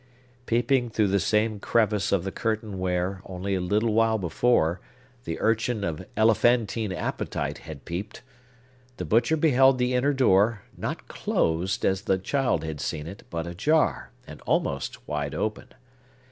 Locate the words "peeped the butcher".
7.85-9.37